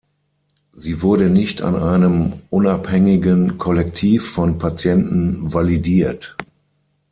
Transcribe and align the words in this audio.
Sie 0.73 1.03
wurde 1.03 1.29
nicht 1.29 1.61
an 1.61 1.75
einem 1.75 2.33
unabhängigen 2.49 3.59
Kollektiv 3.59 4.31
von 4.31 4.57
Patienten 4.57 5.53
validiert. 5.53 6.35